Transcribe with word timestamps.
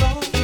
long. 0.00 0.35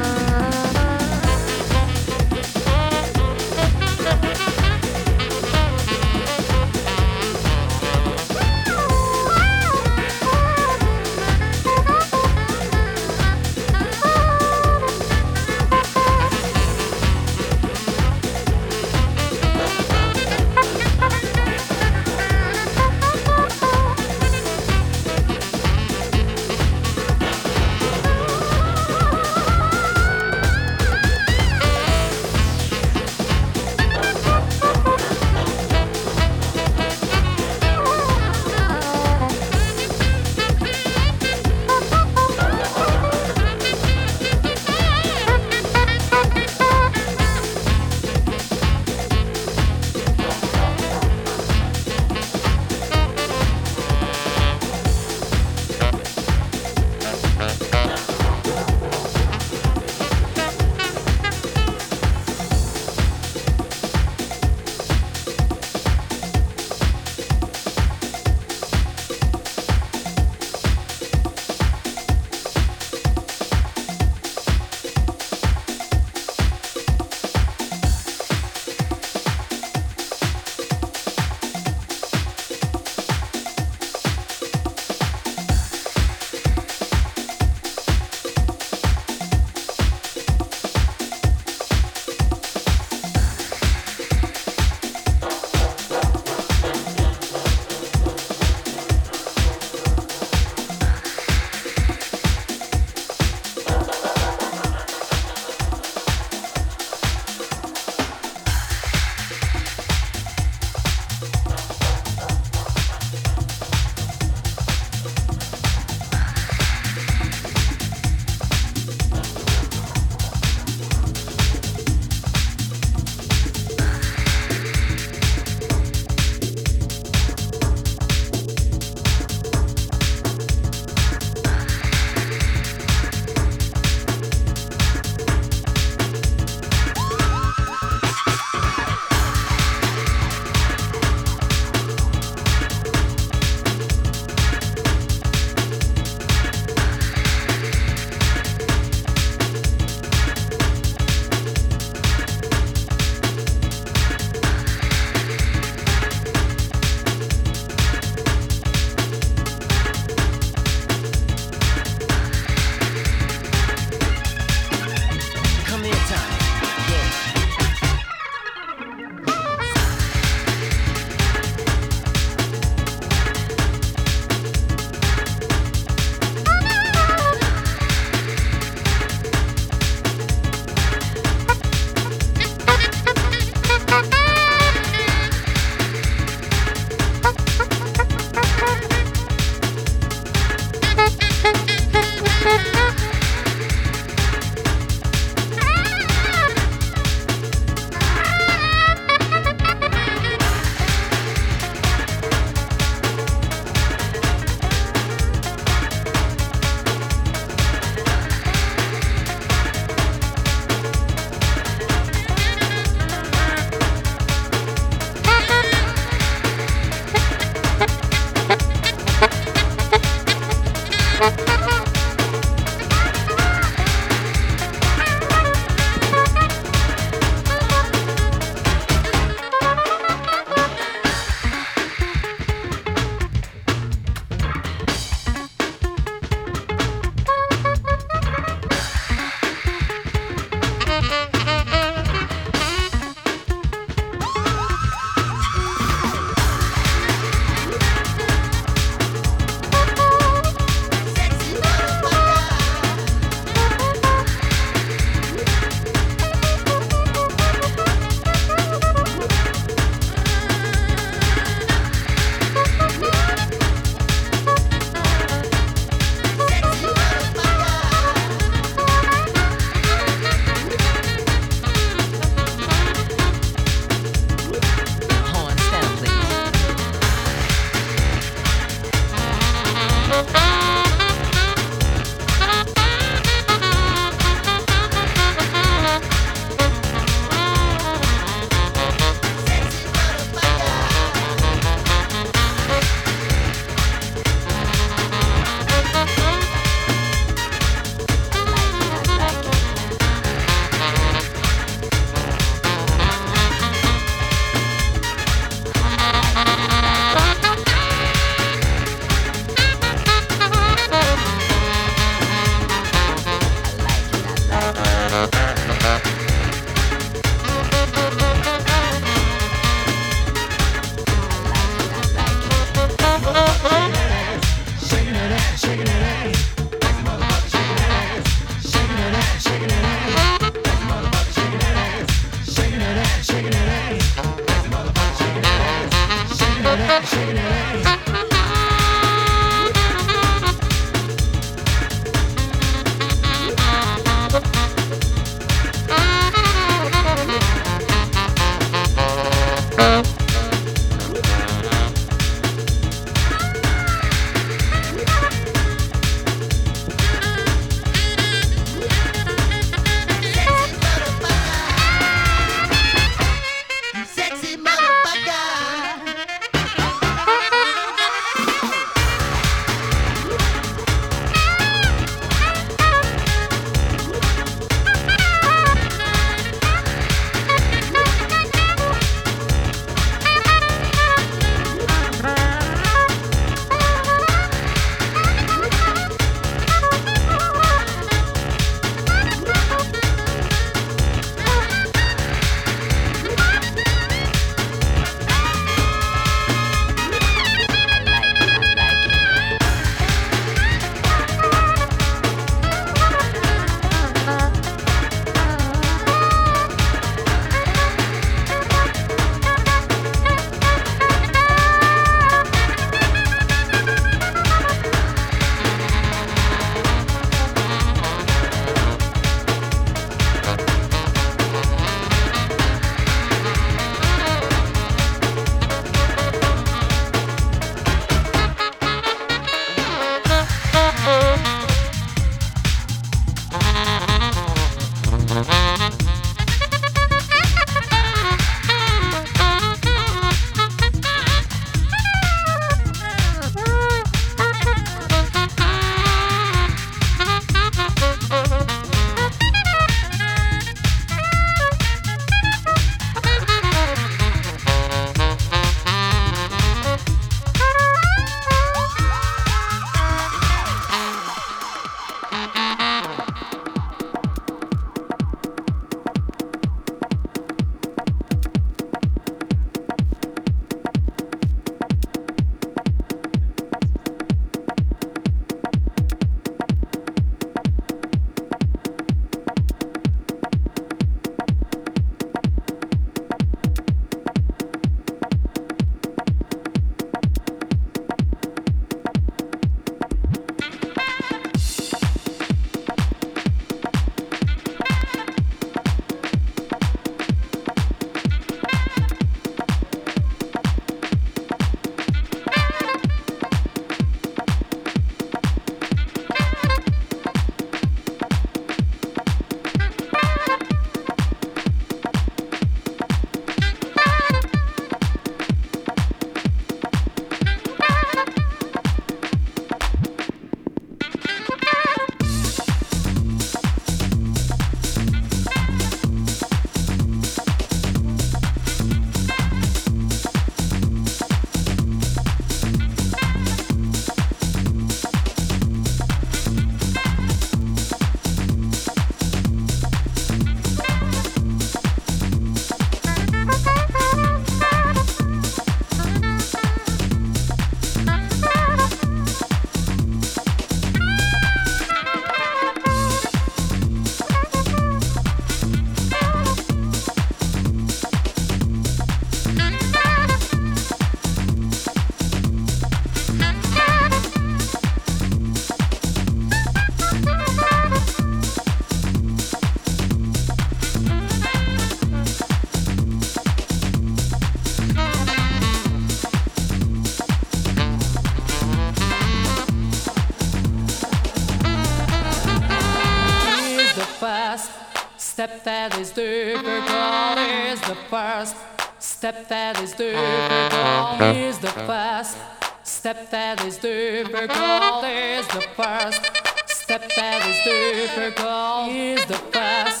First 588.34 588.56
step 588.98 589.48
that 589.48 589.80
is 589.80 589.92
difficult 589.92 591.36
is 591.36 591.56
the 591.58 591.70
first 591.86 592.36
step 592.82 593.30
that 593.30 593.64
is 593.64 593.78
difficult 593.78 595.04
is 595.04 595.46
the 595.48 595.64
first 595.76 596.20
step 596.66 597.02
that 597.14 597.40
is 597.50 597.58
difficult 597.62 598.88
is 598.90 599.24
the 599.26 599.40
first 599.54 600.00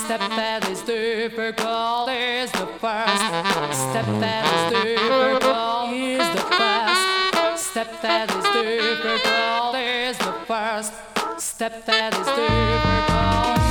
step 0.00 0.20
that 0.38 0.68
is 0.68 0.82
difficult 0.82 2.10
is 2.10 2.52
the 2.52 2.68
first 2.82 3.24
step 3.88 4.08
that 4.20 4.44
is 4.52 4.64
difficult 4.84 5.92
is 5.92 6.26
the 6.36 6.46
first 6.60 7.70
step 7.70 7.90
that 8.02 8.28
is 8.38 8.46
difficult 8.60 9.74
is 9.76 10.18
the 10.18 10.34
first 10.50 10.92
step 11.38 11.86
that 11.86 12.12
is 12.20 12.26
difficult 12.36 13.61